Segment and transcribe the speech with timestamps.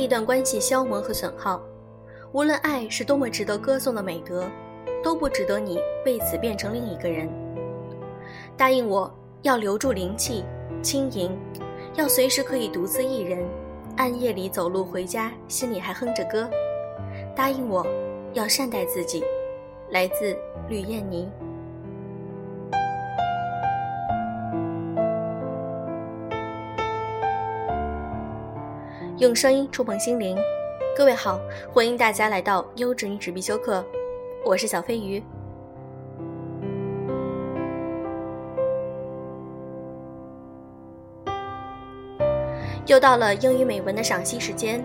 [0.00, 1.60] 一段关系消磨和损耗。
[2.32, 4.48] 无论爱是多么值得歌颂的美德，
[5.02, 7.28] 都不值得你为此变成另一个人。
[8.56, 9.12] 答应我
[9.42, 10.44] 要留住灵气，
[10.82, 11.36] 轻盈，
[11.94, 13.44] 要随时可以独自一人，
[13.96, 16.48] 暗夜里走路回家，心里还哼着歌。
[17.34, 17.86] 答应我
[18.32, 19.24] 要善待自己。
[19.90, 20.36] 来自
[20.68, 21.28] 吕燕妮。
[29.20, 30.34] 用声音触碰心灵，
[30.96, 31.38] 各位好，
[31.70, 33.84] 欢迎大家来到优质女纸必修课，
[34.46, 35.22] 我是小飞鱼。
[42.86, 44.82] 又到了英语美文的赏析时间，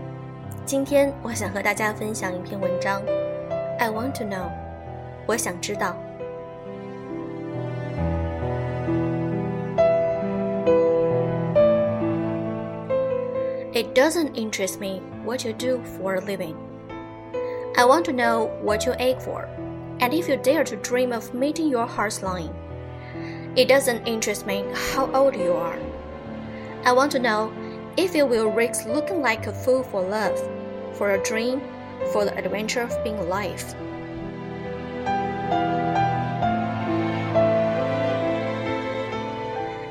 [0.66, 3.02] 今天我想和大家分享一篇文章
[3.80, 4.50] ，I want to know，
[5.25, 5.95] 我想知道。
[13.76, 16.56] It doesn't interest me what you do for a living.
[17.76, 19.50] I want to know what you ache for,
[20.00, 22.56] and if you dare to dream of meeting your heart's longing.
[23.58, 25.78] It doesn't interest me how old you are.
[26.86, 27.52] I want to know
[27.98, 30.40] if you will risk looking like a fool for love,
[30.94, 31.62] for a dream,
[32.14, 33.62] for the adventure of being alive.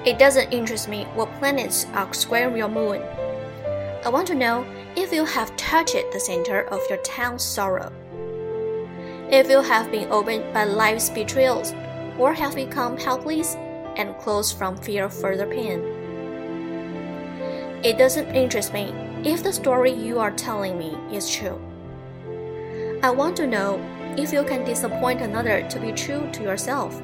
[0.07, 3.03] It doesn't interest me what planets are squaring your moon.
[4.05, 4.67] I want to know
[4.97, 7.91] if you have touched the center of your town's sorrow.
[9.31, 11.73] If you have been opened by life's betrayals,
[12.19, 13.55] or have become helpless
[13.97, 15.81] and closed from fear of further pain.
[17.83, 18.93] It doesn't interest me
[19.25, 21.59] if the story you are telling me is true.
[23.03, 23.81] I want to know
[24.19, 27.01] if you can disappoint another to be true to yourself.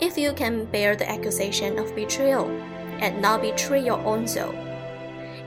[0.00, 2.48] If you can bear the accusation of betrayal
[3.00, 4.54] and not betray your own soul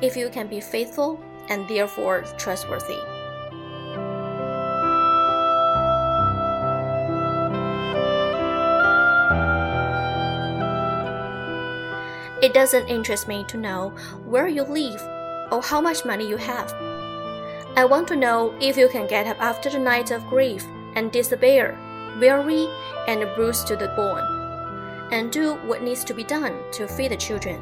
[0.01, 1.19] if you can be faithful
[1.49, 2.99] and therefore trustworthy.
[12.41, 13.89] It doesn't interest me to know
[14.25, 15.01] where you live
[15.51, 16.71] or how much money you have.
[17.75, 20.63] I want to know if you can get up after the night of grief
[20.95, 21.77] and despair,
[22.19, 22.67] weary
[23.07, 24.23] and bruised to the bone,
[25.11, 27.61] and do what needs to be done to feed the children.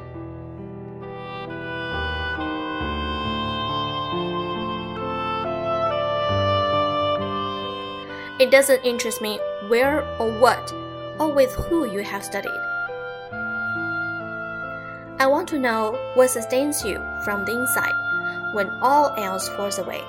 [8.44, 9.40] It doesn't interest me
[9.70, 10.74] where or what
[11.18, 12.52] or with who you have studied.
[15.18, 17.96] I want to know what sustains you from the inside
[18.54, 20.02] when all else falls away.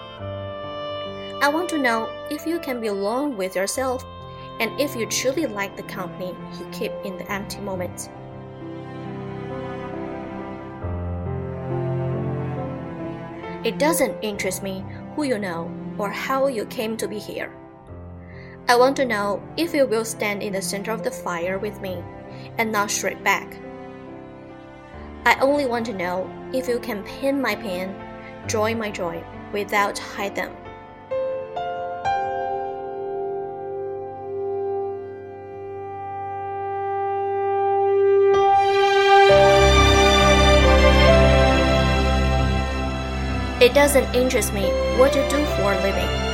[1.42, 4.04] I want to know if you can be alone with yourself
[4.58, 8.08] and if you truly like the company you keep in the empty moments.
[13.62, 14.84] It doesn't interest me
[15.14, 17.54] who you know or how you came to be here.
[18.66, 21.82] I want to know if you will stand in the center of the fire with
[21.82, 22.02] me
[22.56, 23.58] and not shrink back.
[25.26, 27.94] I only want to know if you can pain my pain,
[28.46, 30.56] joy my joy, without hide them.
[43.60, 44.62] It doesn't interest me
[44.98, 46.33] what you do for a living.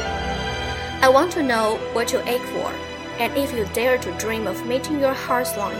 [1.02, 2.72] I want to know what you ache for,
[3.20, 5.76] and if you dare to dream of meeting your heart's longing.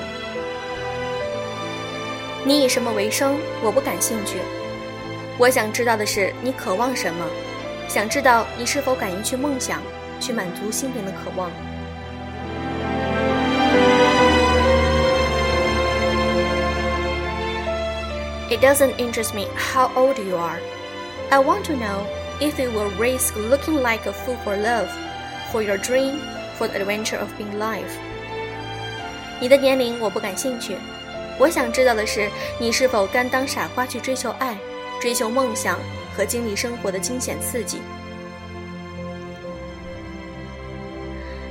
[2.44, 3.38] 你以什么为生？
[3.64, 4.38] 我不感兴趣。
[5.38, 7.26] 我想知道的是你渴望什么，
[7.88, 9.82] 想知道你是否敢于去梦想，
[10.20, 11.50] 去满足心灵的渴望。
[18.48, 20.60] It doesn't interest me how old you are.
[21.32, 22.06] I want to know
[22.40, 24.88] if you will risk looking like a fool for love
[25.52, 26.20] for your dream,
[26.58, 27.98] for the adventure of being life。
[29.40, 30.76] 你的年龄我不感兴趣，
[31.38, 32.30] 我想知道的是
[32.60, 34.58] 你是否甘当傻瓜去追求爱、
[35.02, 35.78] 追求梦想
[36.16, 37.80] 和经历生活的惊险刺激。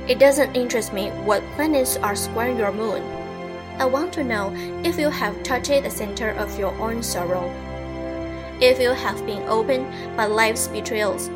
[0.07, 3.01] It doesn't interest me what planets are squaring your moon.
[3.77, 4.51] I want to know
[4.83, 7.49] if you have touched the center of your own sorrow.
[8.59, 9.85] If you have been opened
[10.15, 11.29] by life's betrayals,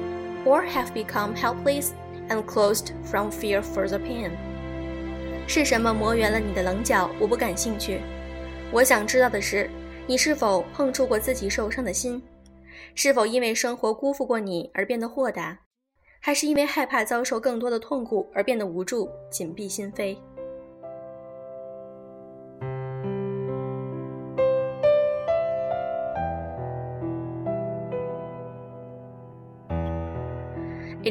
[0.46, 1.94] or have become helpless
[2.29, 4.31] and closed from fear for the pain。
[5.47, 7.11] 是什么磨圆了你的棱角？
[7.21, 8.01] 我不感兴趣。
[8.73, 9.69] 我想知道的是，
[10.07, 12.23] 你是否碰触过自己受伤的心？
[12.95, 15.59] 是否因为生活辜负过你而变得豁达？
[16.21, 20.17] 还是因为害怕遭受更多的痛苦而变得无助、紧闭心扉？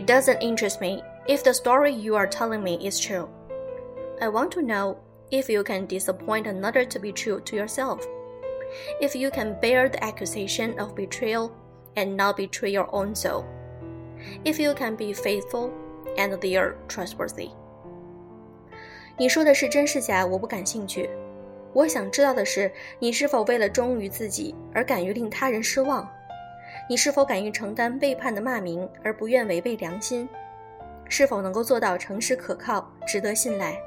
[0.02, 3.28] It doesn't interest me if the story you are telling me is true.
[4.20, 4.96] I want to know
[5.30, 8.00] if you can disappoint another to be true to yourself.
[9.00, 11.52] If you can bear the accusation of betrayal
[11.96, 13.44] and not betray your own soul.
[14.44, 15.70] If you can be faithful
[16.16, 17.50] and they are trustworthy.
[19.16, 21.08] 你说的是真是假，我不感兴趣。
[21.72, 26.08] 我想知道的是，你是否为了忠于自己而敢于令他人失望？
[26.92, 30.28] 你是否敢于承担背叛的骂名而不愿违背良心？
[31.08, 33.80] 是否能够做到诚实可靠、值得信赖？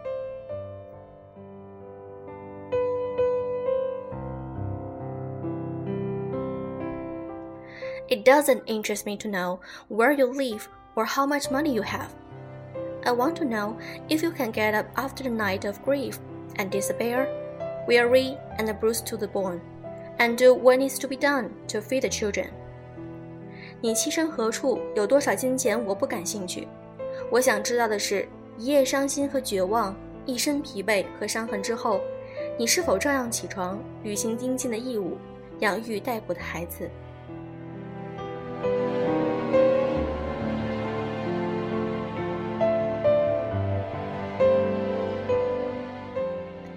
[8.09, 10.63] It doesn't interest me to know where you live
[10.95, 12.09] or how much money you have.
[13.03, 13.75] I want to know
[14.09, 16.15] if you can get up after the night of grief
[16.57, 17.27] and despair,
[17.87, 19.61] weary and bruised to the bone,
[20.19, 22.49] and do what needs to be done to feed the children.
[23.82, 26.66] 你栖身何处，有多少金钱，我不感兴趣。
[27.30, 28.26] 我想知道的是，
[28.56, 29.94] 一夜伤心和绝望，
[30.24, 32.00] 一身疲惫和伤痕之后，
[32.58, 35.18] 你是否照样起床，履行应尽的义务，
[35.60, 36.88] 养育待哺的孩子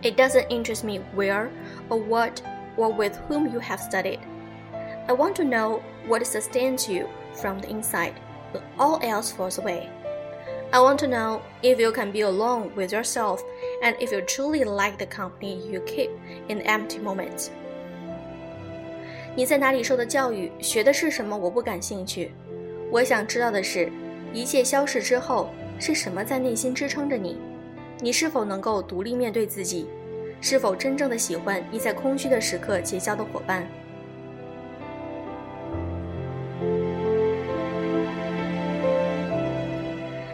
[0.01, 1.47] ？It doesn't interest me where,
[1.87, 2.41] or what,
[2.75, 4.19] or with whom you have studied.
[5.08, 8.14] I want to know what sustains you from the inside
[8.52, 9.88] when all else falls away.
[10.70, 13.40] I want to know if you can be alone with yourself
[13.82, 16.10] and if you truly like the company you keep
[16.48, 17.48] in empty moments.
[19.36, 21.36] 你在哪里受的教育，学的是什么？
[21.36, 22.32] 我不感兴趣。
[22.90, 23.90] 我想知道的是，
[24.32, 27.36] 一切消逝之后，是什么在内心支撑着你？
[28.00, 29.86] 你是否能够独立面对自己？
[30.40, 33.66] 是否真正的喜欢你在空虚的时刻结交的伙伴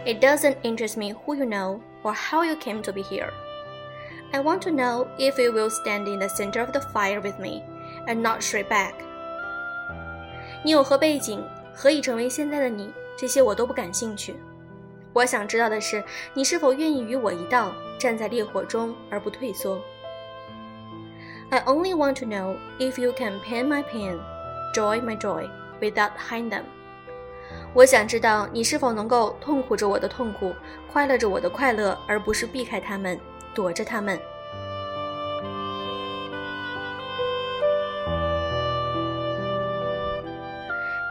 [0.05, 3.31] ？It doesn't interest me who you know or how you came to be here.
[4.33, 7.39] I want to know if you will stand in the center of the fire with
[7.39, 7.63] me
[8.07, 8.95] and not shrink back.
[10.63, 11.43] 你有何背景，
[11.75, 12.93] 何以成为现在的你？
[13.17, 14.35] 这些我都不感兴趣。
[15.13, 19.81] 我想知道的是，你是否愿意与我一道站在烈火中而不退缩。
[21.51, 24.21] I only want to know if you can pain my pain,
[24.73, 25.51] joy my joy,
[25.81, 26.63] without hiding them.
[27.76, 30.56] 我想知道你是否能够痛苦着我的痛苦，
[30.90, 33.20] 快乐着我的快乐，而不是避开他们，
[33.54, 34.18] 躲着他们。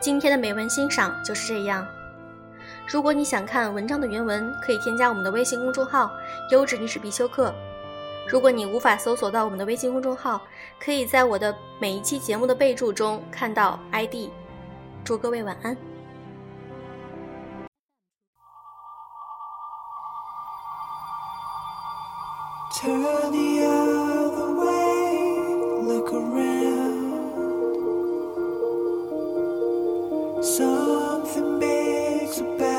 [0.01, 1.87] 今天的美文欣赏就是这样。
[2.87, 6.11] 如果你想看文章的原文，可以添加我们的微信公众号
[6.51, 7.55] “优质历史必修课”。
[8.27, 10.41] 如果你无法搜索到我们的微信公众号，
[10.83, 14.31] 可以在我的每一期节目的备注中看到 ID。
[15.05, 15.94] 祝各位晚安。
[30.43, 32.74] Something big's about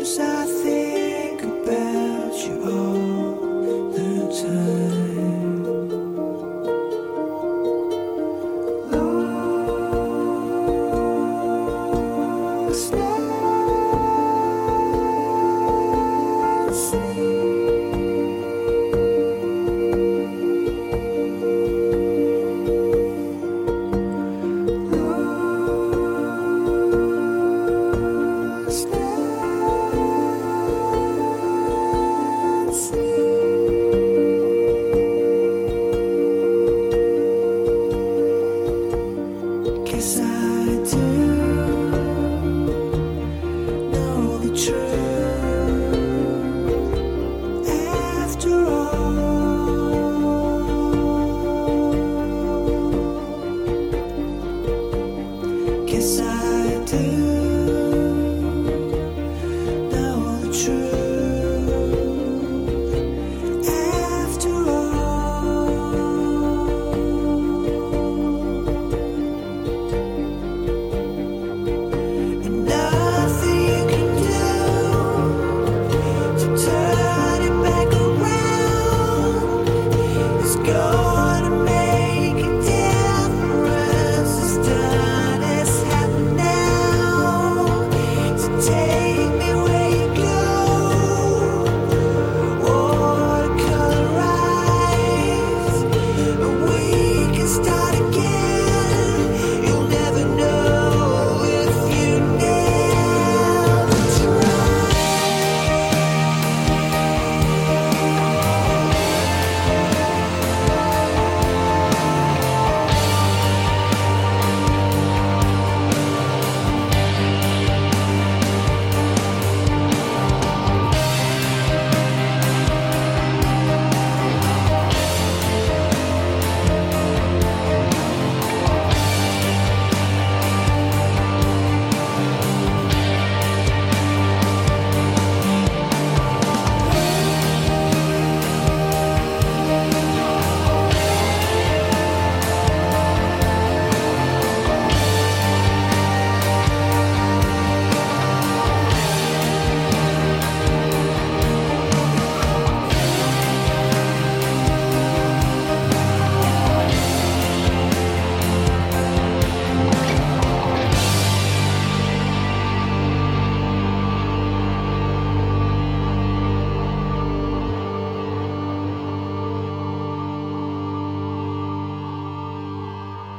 [0.00, 0.06] you